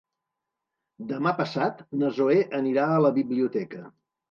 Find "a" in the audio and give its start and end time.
2.97-2.99